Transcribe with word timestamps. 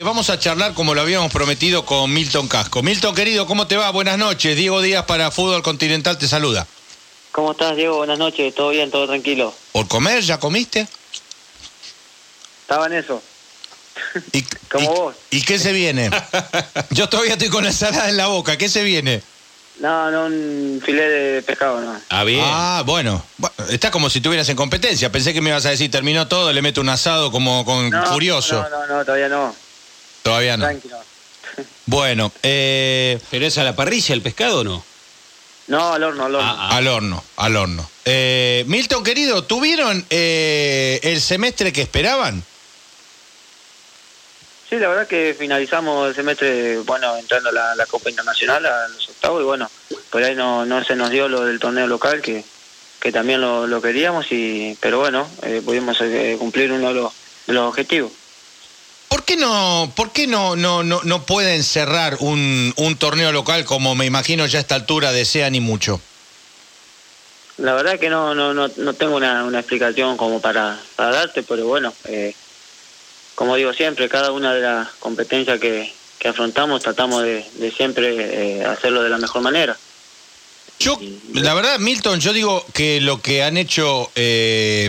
Vamos 0.00 0.30
a 0.30 0.38
charlar 0.38 0.74
como 0.74 0.94
lo 0.94 1.00
habíamos 1.00 1.32
prometido 1.32 1.84
con 1.84 2.12
Milton 2.12 2.46
Casco. 2.46 2.84
Milton, 2.84 3.16
querido, 3.16 3.48
¿cómo 3.48 3.66
te 3.66 3.76
va? 3.76 3.90
Buenas 3.90 4.16
noches. 4.16 4.56
Diego 4.56 4.80
Díaz 4.80 5.06
para 5.06 5.32
Fútbol 5.32 5.60
Continental 5.64 6.16
te 6.16 6.28
saluda. 6.28 6.68
¿Cómo 7.32 7.50
estás, 7.50 7.74
Diego? 7.74 7.96
Buenas 7.96 8.16
noches. 8.16 8.54
¿Todo 8.54 8.68
bien? 8.68 8.92
¿Todo 8.92 9.08
tranquilo? 9.08 9.52
¿Por 9.72 9.88
comer? 9.88 10.22
¿Ya 10.22 10.38
comiste? 10.38 10.86
Estaba 12.60 12.86
en 12.86 12.92
eso. 12.92 13.20
¿Y, 14.32 14.42
Como 14.70 14.84
y- 14.84 14.86
vos. 14.86 15.14
¿Y 15.32 15.42
qué 15.42 15.58
se 15.58 15.72
viene? 15.72 16.10
Yo 16.90 17.08
todavía 17.08 17.32
estoy 17.32 17.48
con 17.48 17.64
la 17.64 17.70
ensalada 17.70 18.08
en 18.08 18.16
la 18.16 18.28
boca. 18.28 18.56
¿Qué 18.56 18.68
se 18.68 18.84
viene? 18.84 19.20
No, 19.80 20.12
no, 20.12 20.26
un 20.26 20.80
filé 20.86 21.08
de 21.08 21.42
pescado, 21.42 21.80
no. 21.80 22.00
Ah, 22.10 22.22
bien. 22.22 22.44
Ah, 22.44 22.84
bueno. 22.86 23.24
Bu- 23.40 23.50
Está 23.70 23.90
como 23.90 24.08
si 24.10 24.18
estuvieras 24.20 24.48
en 24.48 24.54
competencia. 24.54 25.10
Pensé 25.10 25.34
que 25.34 25.40
me 25.40 25.50
ibas 25.50 25.66
a 25.66 25.70
decir, 25.70 25.90
terminó 25.90 26.28
todo, 26.28 26.52
le 26.52 26.62
meto 26.62 26.80
un 26.80 26.88
asado 26.88 27.32
como 27.32 27.64
con 27.64 27.90
No, 27.90 28.06
furioso. 28.06 28.62
No, 28.62 28.68
no, 28.70 28.86
no, 28.86 29.04
todavía 29.04 29.28
no. 29.28 29.56
Todavía 30.22 30.56
no. 30.56 30.64
Tranquilo. 30.64 30.98
Bueno, 31.86 32.32
eh, 32.42 33.18
¿Pero 33.30 33.46
es 33.46 33.58
a 33.58 33.64
la 33.64 33.74
parrilla 33.74 34.14
el 34.14 34.22
pescado 34.22 34.60
o 34.60 34.64
no? 34.64 34.84
No, 35.68 35.92
al 35.92 36.02
horno, 36.02 36.24
al 36.26 36.34
horno. 36.34 36.48
Ah, 36.48 36.68
ah. 36.70 36.76
al 36.76 36.86
horno, 36.86 37.24
al 37.36 37.56
horno. 37.56 37.90
Eh, 38.04 38.64
Milton, 38.66 39.04
querido, 39.04 39.44
¿tuvieron 39.44 40.04
eh, 40.08 41.00
el 41.02 41.20
semestre 41.20 41.72
que 41.72 41.82
esperaban? 41.82 42.42
Sí, 44.68 44.76
la 44.76 44.88
verdad 44.88 45.06
que 45.06 45.34
finalizamos 45.38 46.08
el 46.08 46.14
semestre, 46.14 46.78
bueno, 46.80 47.16
entrando 47.16 47.48
a 47.48 47.52
la, 47.52 47.74
la 47.74 47.86
Copa 47.86 48.10
Internacional, 48.10 48.64
a 48.66 48.88
los 48.88 49.08
octavos, 49.08 49.40
y 49.40 49.44
bueno, 49.44 49.70
por 50.10 50.22
ahí 50.22 50.34
no, 50.34 50.66
no 50.66 50.84
se 50.84 50.94
nos 50.94 51.10
dio 51.10 51.28
lo 51.28 51.42
del 51.46 51.58
torneo 51.58 51.86
local, 51.86 52.20
que, 52.20 52.44
que 53.00 53.10
también 53.10 53.40
lo, 53.40 53.66
lo 53.66 53.80
queríamos, 53.80 54.30
y 54.30 54.76
pero 54.80 54.98
bueno, 54.98 55.26
eh, 55.42 55.62
pudimos 55.64 55.98
eh, 56.02 56.36
cumplir 56.38 56.70
uno 56.70 56.88
de 56.88 56.94
los, 56.94 57.12
de 57.46 57.52
los 57.54 57.68
objetivos. 57.68 58.12
¿Por 59.08 59.24
qué 59.24 59.36
no, 59.36 59.90
por 59.96 60.12
qué 60.12 60.26
no, 60.26 60.54
no, 60.56 60.82
no, 60.82 61.00
no 61.04 61.22
pueden 61.24 61.64
cerrar 61.64 62.16
un, 62.20 62.72
un 62.76 62.96
torneo 62.96 63.32
local 63.32 63.64
como 63.64 63.94
me 63.94 64.04
imagino 64.06 64.46
ya 64.46 64.58
a 64.58 64.60
esta 64.60 64.74
altura 64.74 65.12
desean 65.12 65.54
y 65.54 65.60
mucho? 65.60 66.00
La 67.56 67.74
verdad 67.74 67.98
que 67.98 68.08
no 68.08 68.34
no 68.34 68.54
no, 68.54 68.70
no 68.76 68.92
tengo 68.94 69.16
una, 69.16 69.44
una 69.44 69.58
explicación 69.58 70.16
como 70.16 70.40
para, 70.40 70.78
para 70.94 71.10
darte, 71.10 71.42
pero 71.42 71.66
bueno, 71.66 71.92
eh, 72.04 72.34
como 73.34 73.56
digo 73.56 73.72
siempre, 73.72 74.08
cada 74.08 74.30
una 74.30 74.54
de 74.54 74.60
las 74.60 74.88
competencias 74.98 75.58
que, 75.58 75.92
que 76.18 76.28
afrontamos 76.28 76.82
tratamos 76.82 77.22
de, 77.22 77.44
de 77.54 77.70
siempre 77.70 78.60
eh, 78.60 78.64
hacerlo 78.64 79.02
de 79.02 79.08
la 79.10 79.18
mejor 79.18 79.42
manera. 79.42 79.76
Yo, 80.80 80.96
la 81.34 81.54
verdad, 81.54 81.80
Milton, 81.80 82.20
yo 82.20 82.32
digo 82.32 82.64
que 82.72 83.00
lo 83.00 83.20
que 83.20 83.42
han 83.42 83.56
hecho 83.56 84.12
eh, 84.14 84.88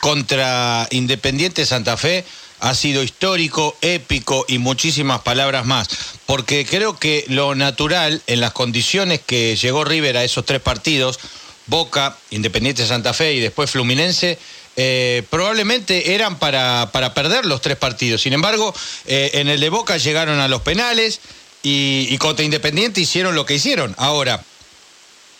contra 0.00 0.86
Independiente 0.90 1.66
Santa 1.66 1.98
Fe 1.98 2.24
ha 2.60 2.74
sido 2.74 3.02
histórico, 3.02 3.76
épico 3.80 4.44
y 4.48 4.58
muchísimas 4.58 5.20
palabras 5.20 5.66
más. 5.66 5.88
Porque 6.26 6.66
creo 6.66 6.98
que 6.98 7.24
lo 7.28 7.54
natural, 7.54 8.22
en 8.26 8.40
las 8.40 8.52
condiciones 8.52 9.20
que 9.20 9.56
llegó 9.56 9.84
River 9.84 10.16
a 10.16 10.24
esos 10.24 10.44
tres 10.44 10.60
partidos, 10.60 11.18
Boca, 11.66 12.16
Independiente 12.30 12.86
Santa 12.86 13.12
Fe 13.12 13.34
y 13.34 13.40
después 13.40 13.70
Fluminense, 13.70 14.38
eh, 14.76 15.22
probablemente 15.30 16.14
eran 16.14 16.38
para, 16.38 16.90
para 16.92 17.14
perder 17.14 17.46
los 17.46 17.60
tres 17.60 17.76
partidos. 17.76 18.22
Sin 18.22 18.32
embargo, 18.32 18.74
eh, 19.06 19.30
en 19.34 19.48
el 19.48 19.60
de 19.60 19.68
Boca 19.68 19.96
llegaron 19.96 20.38
a 20.40 20.48
los 20.48 20.62
penales 20.62 21.20
y, 21.62 22.06
y 22.10 22.18
contra 22.18 22.44
Independiente 22.44 23.00
hicieron 23.00 23.34
lo 23.34 23.46
que 23.46 23.54
hicieron. 23.54 23.94
Ahora, 23.98 24.42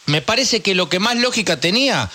me 0.07 0.23
parece 0.23 0.61
que 0.61 0.75
lo 0.75 0.89
que 0.89 0.99
más 0.99 1.17
lógica 1.17 1.61
tenía, 1.61 2.11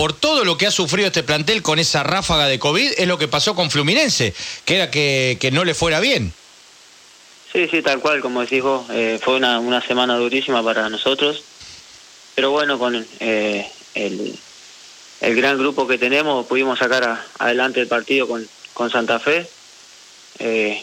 por 0.00 0.14
todo 0.14 0.46
lo 0.46 0.56
que 0.56 0.66
ha 0.66 0.70
sufrido 0.70 1.08
este 1.08 1.22
plantel 1.22 1.60
con 1.60 1.78
esa 1.78 2.02
ráfaga 2.02 2.46
de 2.46 2.58
COVID, 2.58 2.92
es 2.96 3.06
lo 3.06 3.18
que 3.18 3.28
pasó 3.28 3.54
con 3.54 3.70
Fluminense, 3.70 4.32
que 4.64 4.76
era 4.76 4.90
que, 4.90 5.50
no 5.52 5.62
le 5.62 5.74
fuera 5.74 6.00
bien. 6.00 6.32
Sí, 7.52 7.68
sí, 7.70 7.82
tal 7.82 8.00
cual, 8.00 8.22
como 8.22 8.40
decís 8.40 8.62
vos, 8.62 8.86
eh, 8.88 9.18
fue 9.22 9.36
una, 9.36 9.82
semana 9.82 10.16
durísima 10.16 10.64
para 10.64 10.88
nosotros, 10.88 11.42
pero 12.34 12.50
bueno, 12.50 12.78
con 12.78 13.06
eh, 13.20 13.70
el, 13.94 14.38
gran 15.20 15.58
grupo 15.58 15.86
que 15.86 15.98
tenemos 15.98 16.46
pudimos 16.46 16.78
sacar 16.78 17.22
adelante 17.38 17.82
el 17.82 17.86
partido 17.86 18.26
con, 18.26 18.48
Santa 18.90 19.18
Fe. 19.18 19.46
Eh, 20.38 20.82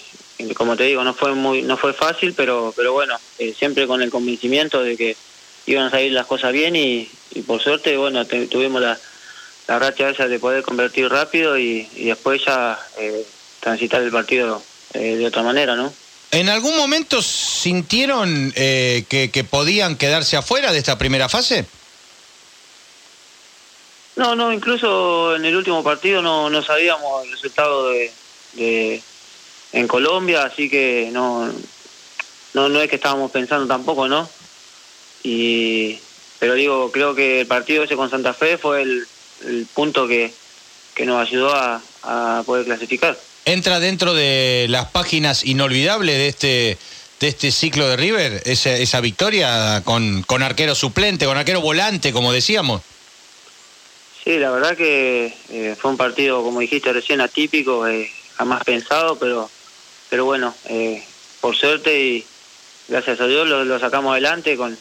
como 0.56 0.78
te 0.78 0.84
digo, 0.84 1.04
no 1.04 1.16
fue 1.16 1.34
muy 1.34 1.64
no 1.64 1.76
fue 1.76 1.94
fácil, 1.94 2.36
pero 2.36 2.72
pero 2.78 2.94
bueno, 2.94 3.18
eh, 3.40 3.56
siempre 3.58 3.88
con 3.88 4.04
el 4.04 4.12
convencimiento 4.12 4.84
de 4.84 4.96
que 4.96 5.18
iban 5.68 5.86
a 5.86 5.92
salir 5.92 6.12
las 6.14 6.26
cosas 6.26 6.52
bien 6.54 6.76
y, 6.76 7.08
y 7.32 7.42
por 7.42 7.62
suerte, 7.62 7.96
bueno, 7.98 8.26
te- 8.26 8.48
tuvimos 8.48 8.82
la, 8.82 8.98
la 9.68 9.80
racha 9.80 10.10
esa 10.10 10.28
de 10.28 10.40
poder 10.40 10.64
convertir 10.64 11.10
rápido 11.10 11.58
y, 11.58 11.88
y 11.96 12.06
después 12.06 12.42
ya 12.46 12.80
eh, 12.98 13.24
transitar 13.60 14.02
el 14.02 14.12
partido 14.12 14.64
eh, 14.94 15.16
de 15.18 15.26
otra 15.28 15.44
manera, 15.44 15.76
¿no? 15.76 15.94
¿En 16.32 16.50
algún 16.50 16.76
momento 16.76 17.22
sintieron 17.22 18.52
eh, 18.56 19.06
que, 19.10 19.30
que 19.32 19.44
podían 19.44 19.96
quedarse 19.98 20.36
afuera 20.38 20.72
de 20.72 20.80
esta 20.80 20.98
primera 20.98 21.30
fase? 21.30 21.66
No, 24.16 24.36
no, 24.36 24.52
incluso 24.52 25.36
en 25.36 25.46
el 25.46 25.56
último 25.56 25.84
partido 25.84 26.22
no, 26.22 26.50
no 26.50 26.64
sabíamos 26.64 27.26
el 27.26 27.32
resultado 27.32 27.90
de, 27.90 28.12
de- 28.54 29.02
en 29.74 29.88
Colombia, 29.88 30.44
así 30.44 30.70
que 30.70 31.10
no, 31.12 31.46
no 32.54 32.70
no 32.70 32.82
es 32.82 32.90
que 32.90 32.96
estábamos 32.96 33.32
pensando 33.32 33.68
tampoco, 33.68 34.08
¿no? 34.08 34.28
Y 35.24 36.00
pero 36.40 36.54
digo, 36.54 36.92
creo 36.92 37.16
que 37.16 37.42
el 37.42 37.48
partido 37.48 37.84
ese 37.84 37.96
con 37.96 38.10
Santa 38.10 38.34
Fe 38.34 38.58
fue 38.58 38.84
el, 38.84 39.08
el 39.46 39.66
punto 39.74 40.08
que, 40.08 40.32
que 40.94 41.06
nos 41.06 41.28
ayudó 41.28 41.54
a, 41.54 41.82
a 42.04 42.44
poder 42.46 42.66
clasificar. 42.66 43.18
¿Entra 43.46 43.80
dentro 43.80 44.14
de 44.14 44.68
las 44.70 44.88
páginas 44.88 45.44
inolvidables 45.46 46.18
de 46.18 46.28
este, 46.28 46.78
de 47.20 47.28
este 47.28 47.52
ciclo 47.52 47.88
de 47.88 47.96
River? 47.96 48.42
Esa, 48.46 48.72
esa 48.72 49.02
victoria 49.02 49.82
con, 49.84 50.22
con 50.24 50.44
arquero 50.44 50.76
suplente, 50.76 51.26
con 51.26 51.38
arquero 51.38 51.62
volante, 51.62 52.12
como 52.12 52.32
decíamos. 52.32 52.82
Sí, 54.24 54.38
la 54.38 54.52
verdad 54.52 54.76
que 54.76 55.34
eh, 55.50 55.76
fue 55.80 55.92
un 55.92 55.98
partido, 55.98 56.44
como 56.44 56.60
dijiste 56.60 56.92
recién, 56.92 57.22
atípico, 57.22 57.88
eh, 57.88 58.12
jamás 58.36 58.64
pensado, 58.64 59.18
pero 59.18 59.50
pero 60.10 60.26
bueno, 60.26 60.54
eh, 60.66 61.04
por 61.42 61.56
suerte 61.56 62.00
y 62.00 62.26
gracias 62.88 63.20
a 63.22 63.28
Dios 63.28 63.48
lo, 63.48 63.66
lo 63.66 63.80
sacamos 63.80 64.12
adelante 64.12 64.56
con, 64.58 64.78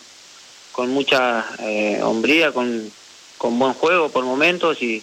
con 0.77 0.91
mucha 0.91 1.47
eh, 1.61 2.01
hombría, 2.03 2.53
con, 2.53 2.93
con 3.39 3.59
buen 3.59 3.73
juego 3.73 4.11
por 4.11 4.25
momentos 4.27 4.83
y 4.83 5.03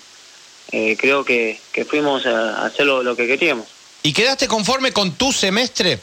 eh, 0.71 0.95
creo 0.99 1.25
que, 1.25 1.59
que 1.71 1.83
fuimos 1.83 2.27
a 2.27 2.63
hacer 2.63 2.85
lo, 2.85 3.01
lo 3.01 3.15
que 3.15 3.25
queríamos. 3.25 3.65
¿Y 4.03 4.13
quedaste 4.13 4.47
conforme 4.47 4.91
con 4.93 5.13
tu 5.15 5.31
semestre? 5.33 5.99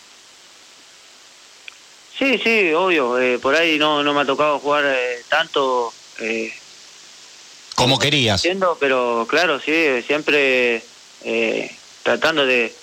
Sí, 2.19 2.41
sí, 2.43 2.73
obvio, 2.73 3.17
eh, 3.21 3.39
por 3.39 3.55
ahí 3.55 3.79
no, 3.79 4.03
no 4.03 4.13
me 4.13 4.23
ha 4.23 4.25
tocado 4.25 4.59
jugar 4.59 4.85
eh, 4.87 5.23
tanto. 5.29 5.95
Eh, 6.19 6.53
Como 7.77 7.97
querías. 8.01 8.43
pero 8.81 9.25
claro, 9.31 9.61
sí, 9.61 9.73
siempre 10.05 10.83
eh, 11.23 11.77
tratando 12.03 12.45
de, 12.45 12.75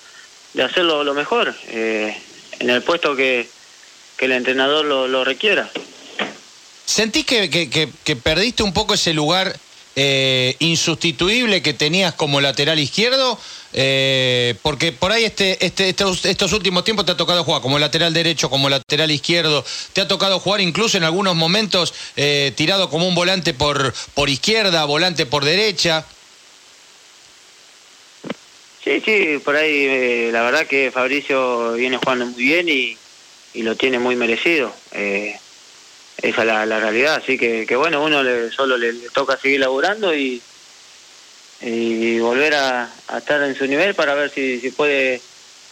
de 0.54 0.64
hacerlo 0.64 1.04
lo 1.04 1.14
mejor 1.14 1.54
en 1.70 2.70
el 2.70 2.82
puesto 2.82 3.14
que, 3.14 3.46
que 4.16 4.26
el 4.26 4.32
entrenador 4.32 4.86
lo, 4.86 5.10
lo 5.10 5.26
requiera. 5.26 5.70
¿Sentís 6.88 7.26
que, 7.26 7.50
que- 7.50 7.70
que- 7.70 8.16
perdiste 8.16 8.64
un 8.64 8.72
poco 8.72 8.94
ese 8.94 9.14
lugar 9.14 9.54
eh, 9.98 10.56
insustituible 10.60 11.62
que 11.62 11.74
tenías 11.74 12.14
como 12.14 12.40
lateral 12.40 12.80
izquierdo? 12.80 13.38
Eh, 13.74 14.56
porque 14.62 14.94
por 14.94 15.12
ahí 15.12 15.26
este, 15.26 15.64
este, 15.66 15.90
estos, 15.90 16.54
últimos 16.54 16.86
tiempos 16.86 17.06
te 17.06 17.12
ha 17.12 17.18
tocado 17.18 17.44
jugar 17.44 17.62
como 17.62 17.78
lateral 17.78 18.14
derecho, 18.14 18.50
como 18.50 18.70
lateral 18.70 19.12
izquierdo, 19.12 19.66
te 19.92 20.00
ha 20.00 20.08
tocado 20.08 20.40
jugar 20.40 20.62
incluso 20.62 20.96
en 20.98 21.04
algunos 21.04 21.36
momentos 21.36 21.94
eh, 22.16 22.54
tirado 22.56 22.90
como 22.90 23.06
un 23.06 23.16
volante 23.16 23.54
por, 23.54 23.94
por 24.14 24.30
izquierda, 24.30 24.86
volante 24.86 25.26
por 25.26 25.44
derecha. 25.44 26.06
Sí, 28.82 29.02
sí, 29.04 29.40
por 29.44 29.58
ahí 29.58 30.32
la 30.32 30.42
verdad 30.44 30.66
que 30.66 30.90
Fabricio 30.90 31.74
viene 31.74 31.98
jugando 31.98 32.28
muy 32.28 32.42
bien 32.42 32.70
y, 32.70 32.98
y 33.54 33.64
lo 33.64 33.76
tiene 33.76 34.00
muy 34.00 34.16
merecido. 34.16 34.74
Esa 36.22 36.42
es 36.42 36.48
la, 36.48 36.66
la 36.66 36.80
realidad, 36.80 37.16
así 37.16 37.38
que, 37.38 37.66
que 37.66 37.76
bueno, 37.76 38.04
uno 38.04 38.22
solo 38.52 38.78
le, 38.78 38.94
toca 39.14 39.38
seguir 39.38 39.60
laburando 39.60 40.16
y, 40.16 40.42
y 41.62 42.20
volver 42.20 42.56
a, 42.56 42.90
estar 43.18 43.42
en 43.44 43.56
su 43.56 43.66
nivel 43.68 43.96
para 43.96 44.16
ver 44.16 44.32
si, 44.32 44.60
si 44.60 44.72
puede 44.72 45.22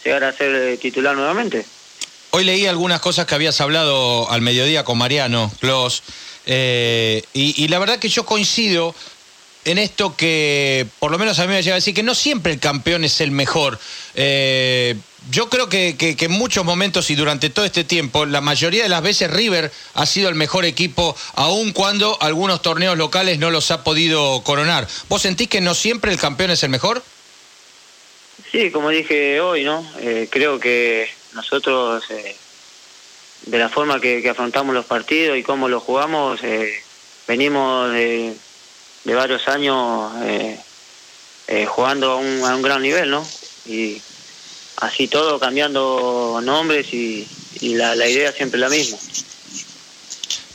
llegar 0.04 0.24
a 0.24 0.32
ser 0.32 0.54
eh, 0.54 0.76
titular 0.76 1.16
nuevamente. 1.16 1.64
Hoy 2.30 2.44
leí 2.44 2.66
algunas 2.66 3.00
cosas 3.00 3.26
que 3.26 3.34
habías 3.34 3.60
hablado 3.60 4.30
al 4.30 4.40
mediodía 4.40 4.84
con 4.84 4.98
Mariano 4.98 5.50
Clos, 5.60 6.02
eh, 6.46 7.22
y, 7.32 7.62
y 7.64 7.68
la 7.68 7.78
verdad 7.78 7.98
que 7.98 8.08
yo 8.08 8.24
coincido 8.24 8.94
en 9.66 9.78
esto 9.78 10.14
que, 10.16 10.86
por 11.00 11.10
lo 11.10 11.18
menos 11.18 11.40
a 11.40 11.42
mí 11.42 11.48
me 11.48 11.60
llega 11.60 11.74
a 11.74 11.78
decir, 11.78 11.92
que 11.92 12.04
no 12.04 12.14
siempre 12.14 12.52
el 12.52 12.60
campeón 12.60 13.02
es 13.02 13.20
el 13.20 13.32
mejor. 13.32 13.80
Eh, 14.14 14.94
yo 15.30 15.48
creo 15.48 15.68
que, 15.68 15.96
que- 15.96 16.16
en 16.18 16.30
muchos 16.32 16.64
momentos 16.64 17.10
y 17.10 17.14
durante 17.14 17.50
todo 17.50 17.64
este 17.64 17.84
tiempo, 17.84 18.26
la 18.26 18.40
mayoría 18.40 18.82
de 18.82 18.88
las 18.88 19.02
veces 19.02 19.30
River 19.30 19.72
ha 19.94 20.06
sido 20.06 20.28
el 20.28 20.34
mejor 20.34 20.64
equipo, 20.64 21.16
aun 21.34 21.72
cuando 21.72 22.16
algunos 22.20 22.62
torneos 22.62 22.96
locales 22.96 23.38
no 23.38 23.50
los 23.50 23.70
ha 23.70 23.84
podido 23.84 24.42
coronar. 24.42 24.86
¿Vos 25.08 25.22
sentís 25.22 25.48
que 25.48 25.60
no 25.60 25.74
siempre 25.74 26.12
el 26.12 26.18
campeón 26.18 26.50
es 26.50 26.62
el 26.62 26.70
mejor? 26.70 27.02
Sí, 28.50 28.70
como 28.70 28.90
dije 28.90 29.40
hoy, 29.40 29.64
¿no? 29.64 29.84
Eh, 29.98 30.28
creo 30.30 30.60
que 30.60 31.08
nosotros, 31.34 32.04
eh, 32.10 32.36
de 33.46 33.58
la 33.58 33.68
forma 33.68 34.00
que, 34.00 34.28
afrontamos 34.28 34.74
los 34.74 34.86
partidos 34.86 35.36
y 35.36 35.42
cómo 35.42 35.68
los 35.68 35.82
jugamos, 35.82 36.42
eh, 36.42 36.82
venimos 37.26 37.92
de, 37.92 38.34
varios 39.04 39.46
años 39.48 40.12
jugando 41.68 42.12
a 42.12 42.16
un, 42.16 42.44
a 42.44 42.56
un 42.56 42.62
gran 42.62 42.82
nivel, 42.82 43.10
¿no? 43.10 43.26
Y 43.66 44.00
así 44.76 45.08
todo, 45.08 45.38
cambiando 45.38 46.40
nombres 46.42 46.92
y, 46.92 47.26
la, 47.60 47.94
la 47.96 48.08
idea 48.08 48.32
siempre 48.32 48.60
la 48.60 48.68
misma. 48.68 48.98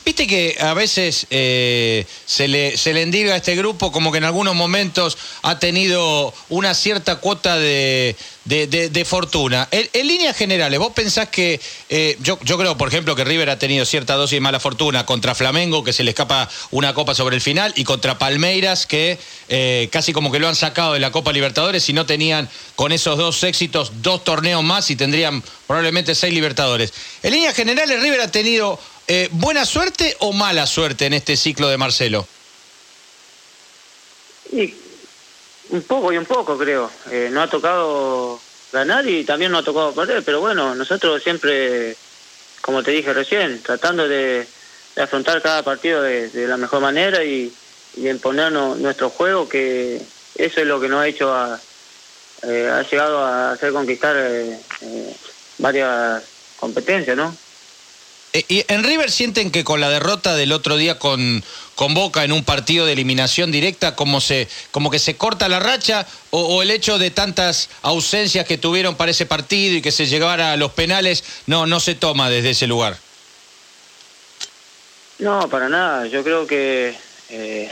Viste 0.04 0.26
que 0.26 0.56
a 0.60 0.74
veces 0.74 1.26
eh, 1.30 2.04
se, 2.26 2.48
le, 2.48 2.76
se 2.76 2.92
le 2.92 3.02
endiga 3.02 3.34
a 3.34 3.36
este 3.36 3.54
grupo 3.54 3.92
como 3.92 4.10
que 4.10 4.18
en 4.18 4.24
algunos 4.24 4.56
momentos 4.56 5.16
ha 5.42 5.60
tenido 5.60 6.34
una 6.48 6.74
cierta 6.74 7.16
cuota 7.16 7.56
de, 7.56 8.16
de, 8.44 9.04
fortuna. 9.04 9.68
En, 9.70 10.06
líneas 10.06 10.36
generales, 10.36 10.78
vos 10.80 10.92
pensás 10.92 11.28
que, 11.28 11.60
eh, 11.88 12.16
yo, 12.20 12.38
yo 12.42 12.58
creo, 12.58 12.76
por 12.76 12.88
ejemplo, 12.88 13.14
que 13.14 13.24
River 13.24 13.50
ha 13.50 13.58
tenido 13.58 13.84
cierta 13.84 14.14
dosis 14.14 14.36
de 14.36 14.40
mala 14.40 14.58
fortuna 14.58 15.06
contra 15.06 15.36
Flamengo, 15.36 15.84
que 15.84 15.92
se 15.92 16.02
le 16.02 16.10
escapa 16.10 16.48
una 16.72 16.94
copa 16.94 17.14
sobre 17.14 17.36
el 17.36 17.42
final, 17.42 17.72
y 17.76 17.84
contra 17.84 18.18
Palmeiras, 18.18 18.86
que 18.86 19.18
eh, 19.48 19.88
casi 19.92 20.12
como 20.12 20.32
que 20.32 20.40
lo 20.40 20.48
han 20.48 20.56
sacado 20.56 20.94
de 20.94 21.00
la 21.00 21.12
Copa 21.12 21.32
Libertadores 21.32 21.88
y 21.88 21.92
no 21.92 22.06
tenían 22.06 22.48
con 22.74 22.90
esos 22.90 23.16
dos 23.16 23.42
éxitos 23.44 23.92
dos 24.02 24.24
torneos 24.24 24.64
más 24.64 24.90
y 24.90 24.96
tendrían 24.96 25.42
probablemente 25.68 26.14
seis 26.16 26.34
Libertadores. 26.34 26.92
En 27.22 27.32
líneas 27.32 27.54
generales, 27.54 28.00
River 28.00 28.20
ha 28.20 28.30
tenido 28.30 28.78
eh, 29.06 29.28
¿Buena 29.32 29.64
suerte 29.64 30.16
o 30.20 30.32
mala 30.32 30.66
suerte 30.66 31.06
en 31.06 31.14
este 31.14 31.36
ciclo 31.36 31.68
de 31.68 31.76
Marcelo? 31.76 32.26
Y 34.52 34.74
un 35.70 35.82
poco 35.82 36.12
y 36.12 36.18
un 36.18 36.26
poco, 36.26 36.56
creo. 36.56 36.90
Eh, 37.10 37.28
no 37.32 37.42
ha 37.42 37.48
tocado 37.48 38.40
ganar 38.72 39.06
y 39.08 39.24
también 39.24 39.50
no 39.50 39.58
ha 39.58 39.64
tocado 39.64 39.94
perder, 39.94 40.22
pero 40.22 40.40
bueno, 40.40 40.74
nosotros 40.74 41.22
siempre, 41.22 41.96
como 42.60 42.82
te 42.82 42.90
dije 42.90 43.12
recién, 43.12 43.62
tratando 43.62 44.06
de, 44.06 44.46
afrontar 44.96 45.42
cada 45.42 45.62
partido 45.62 46.02
de, 46.02 46.30
la 46.46 46.56
mejor 46.56 46.80
manera 46.80 47.24
y, 47.24 47.52
y 47.96 48.08
imponernos 48.08 48.78
nuestro 48.78 49.10
juego, 49.10 49.48
que 49.48 50.00
eso 50.36 50.60
es 50.60 50.66
lo 50.66 50.80
que 50.80 50.88
nos 50.88 51.00
ha 51.00 51.08
hecho 51.08 51.34
a, 51.34 51.58
eh, 52.42 52.70
ha 52.70 52.82
llegado 52.82 53.24
a 53.24 53.52
hacer 53.52 53.72
conquistar 53.72 54.16
varias 55.58 56.22
competencias, 56.58 57.16
¿no? 57.16 57.34
Eh, 58.32 58.44
¿Y 58.48 58.64
en 58.68 58.82
River 58.82 59.10
sienten 59.10 59.50
que 59.50 59.64
con 59.64 59.80
la 59.80 59.90
derrota 59.90 60.34
del 60.34 60.52
otro 60.52 60.76
día 60.76 60.98
con, 60.98 61.44
con 61.74 61.94
Boca 61.94 62.24
en 62.24 62.32
un 62.32 62.44
partido 62.44 62.86
de 62.86 62.92
eliminación 62.94 63.52
directa, 63.52 63.94
como, 63.94 64.20
se, 64.20 64.48
como 64.70 64.90
que 64.90 64.98
se 64.98 65.16
corta 65.16 65.48
la 65.48 65.60
racha, 65.60 66.06
o, 66.30 66.62
el 66.62 66.70
hecho 66.70 66.98
de 66.98 67.10
tantas 67.10 67.68
ausencias 67.82 68.46
que 68.46 68.56
tuvieron 68.56 68.94
para 68.96 69.10
ese 69.10 69.26
partido 69.26 69.76
y 69.76 69.82
que 69.82 69.92
se 69.92 70.06
llegara 70.06 70.52
a 70.52 70.56
los 70.56 70.72
penales, 70.72 71.24
no, 71.46 71.66
no 71.66 71.78
se 71.78 71.94
toma 71.94 72.30
desde 72.30 72.50
ese 72.50 72.66
lugar? 72.66 72.96
No, 75.18 75.48
para 75.48 75.68
nada. 75.68 76.06
Yo 76.06 76.24
creo 76.24 76.46
que 76.46 76.96
eh, 77.28 77.70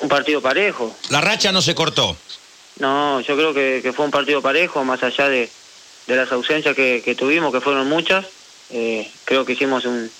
un 0.00 0.08
partido 0.08 0.40
parejo. 0.40 0.96
¿La 1.10 1.20
racha 1.20 1.52
no 1.52 1.60
se 1.60 1.74
cortó? 1.74 2.16
No, 2.78 3.20
yo 3.20 3.36
creo 3.36 3.52
que, 3.52 3.92
fue 3.94 4.06
un 4.06 4.10
partido 4.10 4.40
parejo, 4.40 4.82
más 4.82 5.02
allá 5.02 5.28
de, 5.28 5.50
de 6.06 6.16
las 6.16 6.32
ausencias 6.32 6.74
que, 6.74 7.02
que 7.04 7.14
tuvimos, 7.14 7.52
que 7.52 7.60
fueron 7.60 7.86
muchas. 7.88 8.24
Eh, 8.72 9.10
creo 9.24 9.44
que 9.44 9.52
hicimos 9.52 9.84
un, 9.84 10.10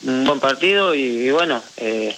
buen 0.00 0.40
partido 0.40 0.94
y, 0.94 1.30
bueno, 1.30 1.62
eh, 1.76 2.16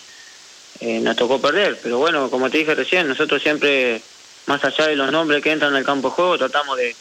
eh, 0.81 1.01
nos 1.01 1.17
tocó 1.17 1.41
perder. 1.41 1.79
Pero 1.83 1.99
bueno, 1.99 2.31
como 2.31 2.49
te 2.49 2.59
dije 2.59 2.75
recién, 2.75 3.09
nosotros 3.09 3.43
siempre, 3.43 4.01
más 4.47 4.65
allá 4.65 4.87
de 4.87 4.97
los 4.97 5.11
nombres 5.11 5.43
que 5.43 5.53
entran 5.53 5.73
en 5.73 5.79
el 5.79 5.85
campo 5.85 6.09
de 6.09 6.15
juego, 6.15 6.39
tratamos 6.39 6.77
de, 6.79 6.97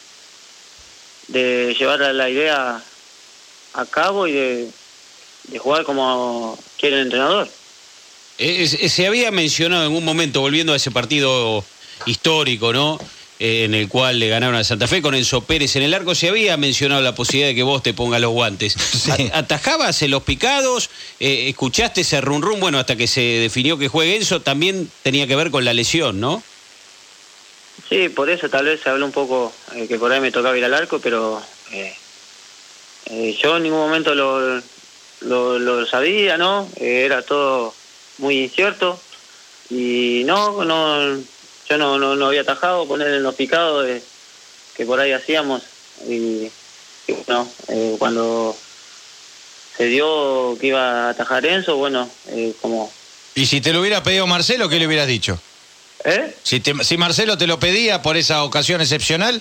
de 1.28 1.74
llevar 1.78 2.00
la 2.00 2.28
idea 2.28 2.82
a 3.74 3.86
cabo 3.86 4.26
y 4.26 4.32
de, 4.32 4.68
de 5.44 5.58
jugar 5.58 5.84
como 5.84 6.58
quiere 6.78 6.96
el 6.96 7.02
entrenador. 7.02 7.48
se 8.38 9.06
había 9.06 9.30
mencionado 9.30 9.86
en 9.86 9.92
un 9.92 10.04
momento, 10.04 10.40
volviendo 10.40 10.72
a 10.72 10.76
ese 10.76 10.90
partido 10.90 11.64
histórico, 12.06 12.72
¿no? 12.72 12.98
Eh, 13.44 13.64
en 13.64 13.74
el 13.74 13.90
cual 13.90 14.18
le 14.18 14.30
ganaron 14.30 14.56
a 14.56 14.64
Santa 14.64 14.88
Fe 14.88 15.02
con 15.02 15.14
Enzo 15.14 15.42
Pérez 15.42 15.76
en 15.76 15.82
el 15.82 15.92
arco, 15.92 16.14
se 16.14 16.30
había 16.30 16.56
mencionado 16.56 17.02
la 17.02 17.14
posibilidad 17.14 17.48
de 17.48 17.54
que 17.54 17.62
vos 17.62 17.82
te 17.82 17.92
pongas 17.92 18.18
los 18.18 18.32
guantes. 18.32 18.74
¿Atajabas 19.34 20.00
en 20.00 20.12
los 20.12 20.22
picados? 20.22 20.88
Eh, 21.20 21.50
¿Escuchaste 21.50 22.00
ese 22.00 22.22
run 22.22 22.40
run? 22.40 22.58
Bueno, 22.58 22.78
hasta 22.78 22.96
que 22.96 23.06
se 23.06 23.20
definió 23.20 23.76
que 23.76 23.88
juegue 23.88 24.16
Enzo, 24.16 24.40
también 24.40 24.90
tenía 25.02 25.26
que 25.26 25.36
ver 25.36 25.50
con 25.50 25.62
la 25.62 25.74
lesión, 25.74 26.20
¿no? 26.20 26.42
Sí, 27.86 28.08
por 28.08 28.30
eso 28.30 28.48
tal 28.48 28.64
vez 28.64 28.80
se 28.80 28.88
habló 28.88 29.04
un 29.04 29.12
poco 29.12 29.52
eh, 29.74 29.88
que 29.88 29.98
por 29.98 30.10
ahí 30.10 30.20
me 30.20 30.32
tocaba 30.32 30.56
ir 30.56 30.64
al 30.64 30.72
arco, 30.72 30.98
pero 31.00 31.42
yo 33.10 33.56
en 33.58 33.62
ningún 33.62 33.80
momento 33.80 34.14
lo, 34.14 34.62
lo, 35.20 35.58
lo 35.58 35.84
sabía, 35.84 36.38
¿no? 36.38 36.66
era 36.80 37.20
todo 37.20 37.74
muy 38.16 38.44
incierto 38.44 38.98
y 39.68 40.22
no, 40.24 40.64
no 40.64 41.18
yo 41.68 41.78
no, 41.78 41.98
no, 41.98 42.16
no 42.16 42.26
había 42.26 42.42
atajado, 42.42 42.86
poner 42.86 43.08
en 43.08 43.22
los 43.22 43.34
picados 43.34 43.86
que 44.76 44.86
por 44.86 45.00
ahí 45.00 45.12
hacíamos. 45.12 45.62
Y, 46.08 46.50
bueno, 47.26 47.48
eh, 47.68 47.96
cuando 47.98 48.56
se 49.76 49.86
dio 49.86 50.56
que 50.60 50.68
iba 50.68 51.06
a 51.06 51.10
atajar 51.10 51.46
Enzo, 51.46 51.76
bueno, 51.76 52.08
eh, 52.28 52.52
como... 52.60 52.92
¿Y 53.34 53.46
si 53.46 53.60
te 53.60 53.72
lo 53.72 53.80
hubiera 53.80 54.02
pedido 54.02 54.26
Marcelo, 54.26 54.68
qué 54.68 54.78
le 54.78 54.86
hubieras 54.86 55.08
dicho? 55.08 55.38
¿Eh? 56.04 56.34
Si, 56.42 56.62
si 56.82 56.96
Marcelo 56.96 57.38
te 57.38 57.46
lo 57.46 57.58
pedía 57.58 58.02
por 58.02 58.16
esa 58.16 58.44
ocasión 58.44 58.80
excepcional. 58.80 59.40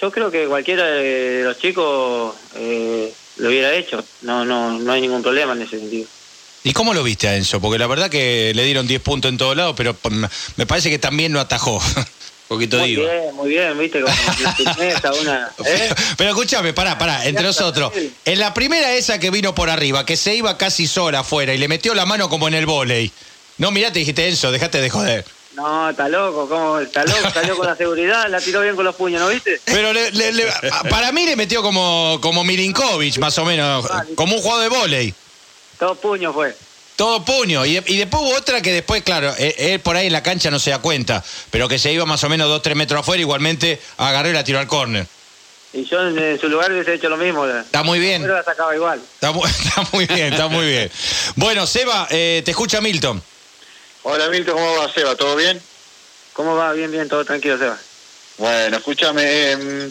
Yo 0.00 0.10
creo 0.10 0.30
que 0.30 0.46
cualquiera 0.46 0.84
de 0.86 1.42
los 1.44 1.58
chicos 1.58 2.34
eh, 2.56 3.12
lo 3.36 3.48
hubiera 3.48 3.72
hecho. 3.72 4.04
No, 4.22 4.44
no, 4.44 4.78
no 4.78 4.92
hay 4.92 5.00
ningún 5.00 5.22
problema 5.22 5.52
en 5.52 5.62
ese 5.62 5.78
sentido. 5.78 6.08
¿Y 6.64 6.72
cómo 6.72 6.94
lo 6.94 7.02
viste 7.02 7.28
a 7.28 7.36
Enzo? 7.36 7.60
Porque 7.60 7.78
la 7.78 7.86
verdad 7.86 8.08
que 8.08 8.52
le 8.54 8.64
dieron 8.64 8.86
10 8.86 9.02
puntos 9.02 9.28
en 9.30 9.38
todos 9.38 9.56
lados, 9.56 9.74
pero 9.76 9.96
me 10.56 10.66
parece 10.66 10.90
que 10.90 10.98
también 10.98 11.32
lo 11.32 11.40
atajó. 11.40 11.80
Poquito 12.48 12.78
muy 12.78 12.96
bien, 12.96 13.34
muy 13.34 13.48
bien, 13.48 13.78
viste, 13.78 14.02
como 14.02 14.12
una, 15.22 15.50
¿eh? 15.64 15.94
Pero 16.18 16.30
escúchame, 16.30 16.74
pará, 16.74 16.98
pará, 16.98 17.24
entre 17.24 17.44
nosotros. 17.44 17.92
En 18.26 18.38
la 18.38 18.52
primera 18.52 18.92
esa 18.92 19.18
que 19.18 19.30
vino 19.30 19.54
por 19.54 19.70
arriba, 19.70 20.04
que 20.04 20.18
se 20.18 20.34
iba 20.34 20.58
casi 20.58 20.86
sola 20.86 21.20
afuera 21.20 21.54
y 21.54 21.58
le 21.58 21.66
metió 21.66 21.94
la 21.94 22.04
mano 22.04 22.28
como 22.28 22.48
en 22.48 22.54
el 22.54 22.66
volei. 22.66 23.10
No, 23.56 23.70
mirá, 23.70 23.90
te 23.90 24.00
dijiste 24.00 24.28
Enzo, 24.28 24.52
dejate 24.52 24.82
de 24.82 24.90
joder. 24.90 25.24
No, 25.54 25.90
está 25.90 26.08
loco, 26.08 26.46
¿cómo? 26.48 26.78
Está 26.78 27.04
loco, 27.04 27.30
salió 27.32 27.56
con 27.56 27.66
la 27.66 27.76
seguridad, 27.76 28.28
la 28.28 28.40
tiró 28.40 28.60
bien 28.60 28.76
con 28.76 28.84
los 28.84 28.96
puños, 28.96 29.20
¿no 29.20 29.28
viste? 29.28 29.60
Pero 29.64 29.90
para 30.90 31.10
mí 31.12 31.24
le 31.24 31.36
metió 31.36 31.62
como, 31.62 32.18
como 32.20 32.44
Milinkovic, 32.44 33.18
más 33.18 33.38
o 33.38 33.46
menos, 33.46 33.86
como 34.14 34.36
un 34.36 34.42
juego 34.42 34.60
de 34.60 34.68
volei. 34.68 35.14
Todo 35.82 35.96
puño 35.96 36.32
fue. 36.32 36.54
Todo 36.94 37.24
puño. 37.24 37.66
Y, 37.66 37.74
después 37.80 38.22
hubo 38.22 38.36
otra 38.36 38.62
que 38.62 38.72
después, 38.72 39.02
claro, 39.02 39.34
él, 39.36 39.80
por 39.80 39.96
ahí 39.96 40.06
en 40.06 40.12
la 40.12 40.22
cancha 40.22 40.48
no 40.48 40.60
se 40.60 40.70
da 40.70 40.78
cuenta, 40.78 41.24
pero 41.50 41.68
que 41.68 41.76
se 41.76 41.92
iba 41.92 42.06
más 42.06 42.22
o 42.22 42.28
menos 42.28 42.48
dos, 42.48 42.62
tres 42.62 42.76
metros 42.76 43.00
afuera, 43.00 43.20
igualmente 43.20 43.80
agarró 43.96 44.30
y 44.30 44.32
la 44.32 44.44
tiró 44.44 44.60
al 44.60 44.68
córner. 44.68 45.08
Y 45.72 45.84
yo 45.84 46.06
en, 46.06 46.38
su 46.38 46.48
lugar 46.48 46.70
hubiese 46.70 46.94
hecho 46.94 47.08
lo 47.08 47.16
mismo. 47.16 47.44
Está 47.48 47.82
muy 47.82 47.98
bien. 47.98 48.22
Pero 48.22 48.36
la 48.36 48.44
sacaba 48.44 48.72
igual. 48.76 49.00
Está, 49.12 49.32
muy 49.92 50.06
bien, 50.06 50.32
está 50.32 50.46
muy 50.46 50.66
bien. 50.66 50.88
Bueno, 51.34 51.66
Seba, 51.66 52.06
eh, 52.10 52.42
te 52.44 52.52
escucha 52.52 52.80
Milton. 52.80 53.20
Hola 54.04 54.28
Milton, 54.28 54.54
¿cómo 54.54 54.76
va 54.76 54.92
Seba? 54.92 55.16
¿Todo 55.16 55.34
bien? 55.34 55.60
¿Cómo 56.32 56.54
va? 56.54 56.72
Bien, 56.74 56.92
bien, 56.92 57.08
todo 57.08 57.24
tranquilo, 57.24 57.58
Seba. 57.58 57.76
Bueno, 58.38 58.76
escúchame. 58.76 59.24
Eh, 59.24 59.90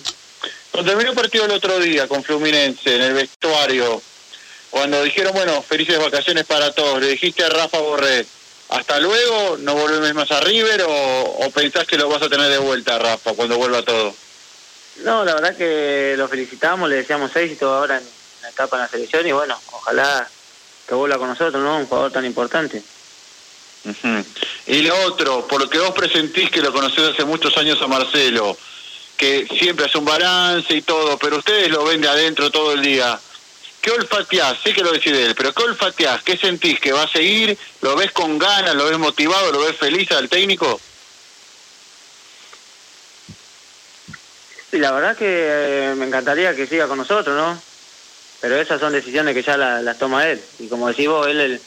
cuando 0.71 0.89
terminó 0.89 1.10
el 1.10 1.17
partido 1.17 1.43
el 1.43 1.51
otro 1.51 1.79
día 1.79 2.07
con 2.07 2.24
Fluminense 2.24 2.95
en 2.95 3.01
el 3.01 3.13
vestuario, 3.13 4.01
cuando 4.72 5.04
dijeron, 5.04 5.34
bueno, 5.34 5.62
felices 5.62 6.00
vacaciones 6.00 6.46
para 6.46 6.72
todos, 6.72 7.00
le 7.01 7.10
dijiste 7.10 7.44
a 7.44 7.50
Rafa 7.50 7.78
Borré, 7.80 8.25
hasta 8.70 9.00
luego, 9.01 9.58
no 9.60 9.75
volvemos 9.75 10.13
más 10.13 10.32
a 10.32 10.40
River 10.40 10.86
o, 10.88 11.51
pensás 11.54 11.86
que 11.86 11.98
lo 11.98 12.08
vas 12.08 12.22
a 12.22 12.30
tener 12.30 12.50
de 12.50 12.58
vuelta, 12.58 12.98
Rafa, 12.98 13.34
cuando 13.34 13.58
vuelva 13.58 13.84
todo? 13.84 14.16
No, 15.04 15.25
la 15.25 15.36
verdad 15.36 15.58
que 15.58 16.16
lo 16.18 16.30
felicitamos, 16.30 16.90
le 16.90 16.96
decíamos 16.98 17.36
éxito 17.36 17.74
ahora 17.74 17.98
en 17.98 18.04
la 18.42 18.50
etapa 18.50 18.78
en 18.78 18.84
la 18.84 18.88
selección 18.88 19.28
y 19.28 19.34
bueno, 19.34 19.60
ojalá 19.74 20.28
que 20.88 20.96
vuelva 20.96 21.18
con 21.18 21.28
nosotros, 21.28 21.62
¿no? 21.62 21.80
Un 21.80 21.86
jugador 21.86 22.13
tan 22.13 22.25
importante. 22.25 22.82
Y 24.68 24.82
lo 24.84 24.96
otro, 25.04 25.46
porque 25.50 25.80
vos 25.80 25.92
presentís 25.92 26.50
que 26.50 26.62
lo 26.62 26.72
conocés 26.72 27.10
hace 27.10 27.25
muchos 27.25 27.58
años 27.58 27.82
a 27.82 27.88
Marcelo, 27.88 28.56
que 29.18 29.48
siempre 29.60 29.86
hace 29.86 29.98
un 29.98 30.06
balance 30.06 30.74
y 30.74 30.82
todo, 30.82 31.18
pero 31.18 31.38
ustedes 31.40 31.70
lo 31.70 31.84
ven 31.84 32.00
de 32.00 32.08
adentro 32.08 32.50
todo 32.51 32.72
el 32.72 32.82
día. 32.82 33.20
¿Qué 33.81 33.89
olfateás? 33.89 34.57
Sé 34.63 34.73
que 34.73 34.83
lo 34.83 34.91
decide 34.91 35.25
él, 35.25 35.35
pero 35.35 35.53
¿qué 35.53 35.63
olfateás? 35.63 36.21
¿Qué 36.21 36.38
sentís? 36.38 36.79
¿Que 36.79 36.91
va 36.93 37.03
a 37.03 37.07
seguir? 37.07 37.57
¿Lo 37.81 37.95
ves 37.95 38.11
con 38.11 38.38
ganas? 38.38 38.75
¿Lo 38.75 38.85
ves 38.85 39.00
motivado? 39.00 39.51
¿Lo 39.51 39.61
ves 39.61 39.75
feliz 39.75 40.11
al 40.11 40.29
técnico? 40.29 40.79
Sí, 44.69 44.77
la 44.77 44.91
verdad 44.91 45.17
que 45.17 45.25
eh, 45.27 45.95
me 45.97 46.05
encantaría 46.05 46.55
que 46.55 46.67
siga 46.67 46.88
con 46.88 47.00
nosotros, 47.00 47.35
¿no? 47.35 47.59
Pero 48.39 48.55
esas 48.55 48.79
son 48.79 48.93
decisiones 48.93 49.33
que 49.33 49.43
ya 49.43 49.57
las 49.57 49.97
toma 49.97 50.27
él. 50.27 50.41
Y 50.59 50.67
como 50.67 50.88
decís 50.88 51.07
vos, 51.07 51.27
él, 51.27 51.59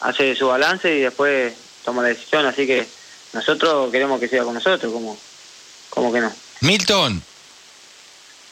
hace 0.00 0.34
su 0.34 0.48
balance 0.48 0.92
y 0.94 1.00
después 1.00 1.54
toma 1.84 2.02
la 2.02 2.08
decisión. 2.08 2.44
Así 2.46 2.66
que 2.66 2.86
nosotros 3.32 3.90
queremos 3.90 4.18
que 4.18 4.28
siga 4.28 4.44
con 4.44 4.54
nosotros, 4.54 4.92
como, 4.92 5.16
¿cómo 5.90 6.12
que 6.12 6.20
no? 6.20 6.32
Milton, 6.60 7.22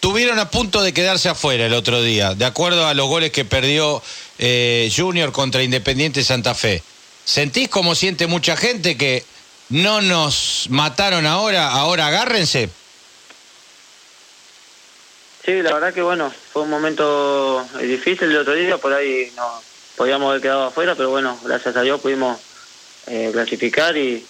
tuvieron 0.01 0.39
a 0.39 0.51
punto 0.51 0.83
de 0.83 0.93
quedarse 0.93 1.29
afuera 1.29 1.67
el 1.67 1.75
otro 1.75 2.03
día, 2.03 2.35
de 2.35 2.45
acuerdo 2.45 2.87
a 2.87 2.95
los 2.95 3.09
goles 3.09 3.31
que 3.31 3.45
perdió 3.45 4.03
eh, 4.39 4.91
Junior 4.95 5.33
contra 5.33 5.63
Independiente 5.63 6.23
Santa 6.23 6.55
Fe. 6.55 6.83
¿Sentís 7.25 7.69
como 7.69 7.95
siente 7.95 8.27
mucha 8.27 8.57
gente 8.57 8.97
que 8.97 9.25
no 9.69 10.01
nos 10.01 10.67
mataron 10.71 11.27
ahora, 11.27 11.71
ahora 11.71 12.07
agárrense? 12.07 12.71
Sí, 15.45 15.63
la 15.63 15.73
verdad 15.75 15.95
que 15.95 16.03
bueno, 16.03 16.33
fue 16.53 16.63
un 16.63 16.71
momento 16.71 17.67
eh, 17.81 17.85
difícil 17.85 18.31
el 18.31 18.39
otro 18.39 18.55
día, 18.55 18.79
por 18.79 18.93
ahí 18.93 19.33
no 19.37 19.63
podíamos 19.97 20.31
haber 20.31 20.43
quedado 20.43 20.65
afuera, 20.65 20.95
pero 20.95 21.11
bueno, 21.11 21.39
gracias 21.43 21.75
a 21.77 21.83
Dios 21.83 22.01
pudimos 22.01 22.39
eh, 23.07 23.31
clasificar 23.33 23.97
y 23.97 24.25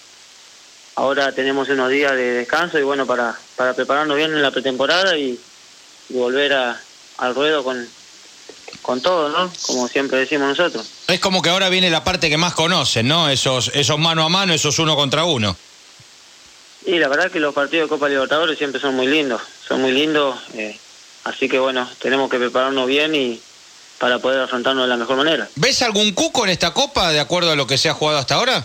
ahora 0.95 1.33
tenemos 1.33 1.69
unos 1.69 1.91
días 1.91 2.13
de 2.13 2.33
descanso 2.33 2.79
y 2.79 2.83
bueno, 2.83 3.07
para, 3.07 3.37
para 3.57 3.75
prepararnos 3.75 4.17
bien 4.17 4.33
en 4.33 4.43
la 4.43 4.51
pretemporada 4.51 5.17
y, 5.19 5.39
y 6.09 6.15
volver 6.15 6.53
a, 6.53 6.81
al 7.19 7.35
ruedo 7.35 7.65
con, 7.65 7.87
con 8.83 9.01
todo, 9.01 9.29
¿no? 9.29 9.53
Como 9.67 9.89
siempre 9.89 10.19
decimos 10.19 10.49
nosotros. 10.49 10.87
Es 11.09 11.21
como 11.21 11.43
que 11.43 11.51
ahora 11.51 11.69
viene 11.69 11.91
la 11.91 12.05
parte 12.05 12.29
que 12.29 12.37
más 12.37 12.55
conocen, 12.55 13.09
¿no? 13.09 13.29
Esos, 13.29 13.71
esos 13.75 13.99
mano 13.99 14.25
a 14.25 14.29
mano, 14.29 14.53
esos 14.55 14.79
uno 14.79 14.97
contra 14.97 15.25
uno. 15.25 15.57
Y 16.87 16.99
la 16.99 17.09
verdad 17.09 17.31
que 17.31 17.41
los 17.41 17.55
partidos 17.55 17.87
de 17.87 17.89
Copa 17.91 18.09
Libertadores 18.09 18.57
siempre 18.57 18.81
son 18.81 18.95
muy 18.95 19.07
lindos, 19.07 19.43
son 19.67 19.83
muy 19.83 19.93
lindos, 19.93 20.39
eh, 20.55 20.79
así 21.25 21.49
que 21.49 21.59
bueno, 21.59 21.89
tenemos 21.99 22.31
que 22.31 22.39
prepararnos 22.39 22.87
bien 22.87 23.15
y 23.15 23.41
para 23.99 24.21
poder 24.21 24.41
afrontarnos 24.41 24.85
de 24.85 24.89
la 24.89 24.97
mejor 24.97 25.17
manera. 25.17 25.49
¿Ves 25.57 25.83
algún 25.83 26.13
cuco 26.13 26.45
en 26.45 26.51
esta 26.51 26.73
copa 26.73 27.11
de 27.11 27.21
acuerdo 27.21 27.51
a 27.51 27.57
lo 27.57 27.67
que 27.67 27.77
se 27.77 27.89
ha 27.89 27.95
jugado 27.95 28.19
hasta 28.19 28.37
ahora? 28.37 28.65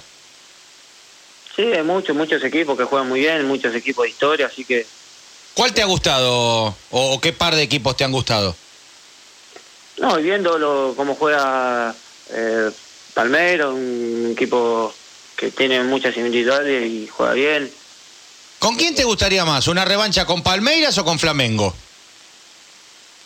Sí, 1.56 1.64
hay 1.64 1.84
muchos, 1.84 2.16
muchos 2.16 2.44
equipos 2.44 2.78
que 2.78 2.84
juegan 2.84 3.10
muy 3.10 3.20
bien, 3.20 3.46
muchos 3.48 3.76
equipos 3.76 4.04
de 4.04 4.10
historia, 4.12 4.48
así 4.48 4.64
que 4.64 4.86
¿Cuál 5.56 5.74
te 5.74 5.82
ha 5.82 5.86
gustado 5.86 6.76
o, 6.92 7.20
qué 7.22 7.34
par 7.34 7.56
de 7.56 7.62
equipos 7.62 7.96
te 7.96 8.04
han 8.04 8.12
gustado? 8.12 8.56
No, 9.98 10.20
y 10.20 10.24
viendo 10.24 10.58
lo, 10.58 10.94
cómo 10.96 11.16
juega 11.16 11.94
eh, 12.32 12.72
Palmeiras, 13.14 13.68
un 13.68 14.32
equipo 14.32 14.94
que 15.36 15.52
tiene 15.52 15.84
muchas 15.84 16.18
individuales 16.18 16.90
y 16.90 17.08
juega 17.08 17.34
bien. 17.34 17.72
¿Con 18.58 18.76
quién 18.76 18.96
te 18.96 19.04
gustaría 19.04 19.46
más? 19.46 19.68
¿Una 19.68 19.86
revancha 19.86 20.26
con 20.26 20.42
Palmeiras 20.42 20.98
o 20.98 21.06
con 21.06 21.20
Flamengo? 21.20 21.76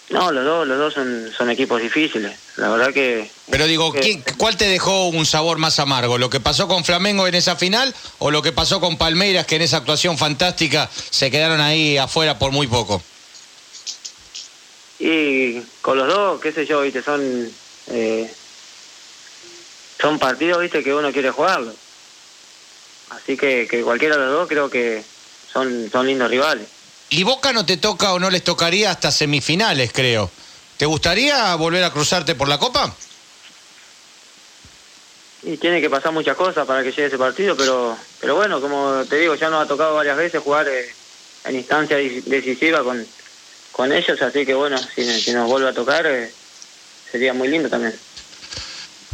No, 0.09 0.31
los 0.31 0.45
dos, 0.45 0.65
los 0.67 0.77
dos 0.77 0.93
son, 0.93 1.29
son 1.37 1.49
equipos 1.49 1.81
difíciles. 1.81 2.37
La 2.55 2.69
verdad 2.69 2.93
que... 2.93 3.29
Pero 3.49 3.65
digo, 3.67 3.91
que- 3.91 3.99
¿quién- 3.99 4.23
¿cuál 4.37 4.55
te 4.55 4.65
dejó 4.67 5.07
un 5.09 5.25
sabor 5.25 5.57
más 5.57 5.79
amargo? 5.79 6.17
¿Lo 6.17 6.29
que 6.29 6.39
pasó 6.39 6.67
con 6.69 6.85
Flamengo 6.85 7.27
en 7.27 7.35
esa 7.35 7.57
final 7.57 7.93
o 8.19 8.31
lo 8.31 8.41
que 8.41 8.53
pasó 8.53 8.79
con 8.79 8.97
Palmeiras 8.97 9.45
que 9.45 9.57
en 9.57 9.63
esa 9.63 9.77
actuación 9.77 10.17
fantástica 10.17 10.89
se 11.09 11.29
quedaron 11.29 11.59
ahí 11.59 11.97
afuera 11.97 12.39
por 12.39 12.51
muy 12.51 12.67
poco? 12.67 13.01
Y 14.99 15.59
con 15.81 15.97
los 15.97 16.07
dos, 16.07 16.41
qué 16.41 16.51
sé 16.51 16.65
yo, 16.65 16.81
viste, 16.81 17.03
son... 17.03 17.21
eh, 17.87 18.31
son 20.01 20.19
partidos, 20.19 20.61
viste, 20.61 20.83
que 20.83 20.93
uno 20.93 21.11
quiere 21.11 21.31
jugarlo. 21.31 21.73
Así 23.09 23.35
que, 23.37 23.67
que 23.69 23.81
cualquiera 23.83 24.15
de 24.17 24.25
los 24.25 24.31
dos 24.33 24.47
creo 24.47 24.69
que 24.69 25.03
son, 25.51 25.89
son 25.91 26.07
lindos 26.07 26.29
rivales. 26.29 26.67
Y 27.09 27.23
Boca 27.23 27.53
no 27.53 27.65
te 27.65 27.77
toca 27.77 28.13
o 28.13 28.19
no 28.19 28.29
les 28.29 28.43
tocaría 28.43 28.91
hasta 28.91 29.11
semifinales, 29.11 29.91
creo. 29.93 30.29
¿Te 30.77 30.85
gustaría 30.85 31.55
volver 31.55 31.83
a 31.83 31.91
cruzarte 31.91 32.35
por 32.35 32.47
la 32.47 32.59
Copa? 32.59 32.93
Y 35.43 35.57
tiene 35.57 35.79
que 35.79 35.89
pasar 35.89 36.11
muchas 36.11 36.35
cosas 36.35 36.67
para 36.67 36.83
que 36.83 36.89
llegue 36.91 37.05
ese 37.05 37.17
partido, 37.17 37.55
pero 37.55 37.97
pero 38.19 38.35
bueno, 38.35 38.59
como 38.59 39.05
te 39.05 39.17
digo, 39.17 39.35
ya 39.35 39.49
nos 39.49 39.63
ha 39.63 39.67
tocado 39.67 39.95
varias 39.95 40.17
veces 40.17 40.41
jugar 40.41 40.67
eh, 40.67 40.93
en 41.45 41.55
instancia 41.55 41.97
decisiva 41.97 42.83
con, 42.83 43.05
con 43.71 43.93
ellos, 43.93 44.21
así 44.21 44.45
que 44.45 44.53
bueno, 44.53 44.77
si, 44.77 45.21
si 45.21 45.31
nos 45.31 45.47
vuelve 45.47 45.69
a 45.69 45.73
tocar, 45.73 46.05
eh, 46.05 46.31
sería 47.09 47.33
muy 47.33 47.47
lindo 47.47 47.69
también. 47.69 47.97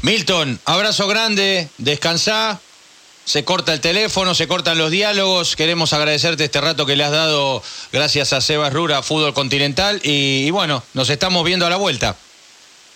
Milton, 0.02 0.60
abrazo 0.66 1.08
grande, 1.08 1.70
descansá, 1.78 2.60
se 3.26 3.46
corta 3.46 3.74
el 3.74 3.82
teléfono, 3.82 4.36
se 4.36 4.48
cortan 4.48 4.78
los 4.78 4.92
diálogos, 4.92 5.56
queremos 5.56 5.94
agradecerte 5.94 6.44
este 6.44 6.62
rato 6.62 6.86
que 6.86 6.96
le 6.96 7.04
has 7.04 7.12
dado 7.12 7.64
gracias 7.92 8.34
a 8.34 8.42
Sebas 8.42 8.74
Rura, 8.74 9.02
Fútbol 9.02 9.34
Continental, 9.34 10.02
y, 10.04 10.46
y 10.46 10.52
bueno, 10.52 10.84
nos 10.94 11.10
estamos 11.10 11.46
viendo 11.46 11.66
a 11.66 11.70
la 11.70 11.78
vuelta. 11.78 12.16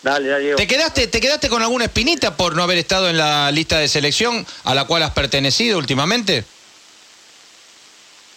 Dale, 0.04 0.28
dale. 0.28 0.56
¿Te 0.56 0.68
quedaste, 0.68 1.08
¿Te 1.08 1.20
quedaste 1.20 1.50
con 1.50 1.62
alguna 1.62 1.86
espinita 1.86 2.38
por 2.38 2.56
no 2.56 2.64
haber 2.64 2.78
estado 2.78 3.10
en 3.10 3.18
la 3.18 3.52
lista 3.52 3.80
de 3.80 3.88
selección 3.88 4.46
a 4.64 4.76
la 4.76 4.86
cual 4.86 5.04
has 5.04 5.12
pertenecido 5.12 5.78
últimamente? 5.78 6.46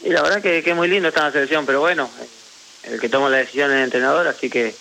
Y 0.02 0.11
la 0.11 0.23
verdad 0.23 0.40
que, 0.40 0.62
que 0.62 0.75
muy 0.75 0.88
lindo 0.88 1.09
estar 1.09 1.25
en 1.25 1.28
la 1.28 1.32
selección, 1.32 1.66
pero 1.66 1.80
bueno, 1.80 2.11
el 2.85 2.99
que 2.99 3.09
toma 3.09 3.28
la 3.28 3.37
decisión 3.38 3.70
es 3.70 3.76
el 3.76 3.85
entrenador, 3.85 4.26
así 4.26 4.49
que, 4.49 4.75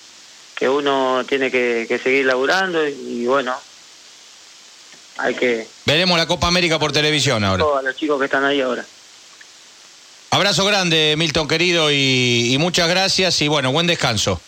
que 0.55 0.69
uno 0.69 1.25
tiene 1.27 1.51
que, 1.51 1.85
que 1.87 1.99
seguir 1.99 2.25
laburando 2.25 2.87
y, 2.87 2.91
y 2.91 3.25
bueno, 3.25 3.59
hay 5.19 5.35
que... 5.35 5.67
Veremos 5.85 6.17
la 6.17 6.27
Copa 6.27 6.47
América 6.47 6.79
por 6.79 6.91
televisión 6.91 7.43
ahora. 7.43 7.65
A 7.79 7.81
los 7.81 7.95
chicos 7.95 8.19
que 8.19 8.25
están 8.25 8.45
ahí 8.45 8.61
ahora. 8.61 8.85
Abrazo 10.31 10.63
grande, 10.65 11.15
Milton 11.17 11.47
querido, 11.47 11.91
y, 11.91 12.53
y 12.53 12.57
muchas 12.57 12.87
gracias 12.87 13.41
y 13.41 13.47
bueno, 13.47 13.71
buen 13.71 13.87
descanso. 13.87 14.39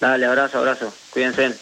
Dale, 0.00 0.26
abrazo, 0.26 0.58
abrazo. 0.58 0.92
Cuídense. 1.10 1.56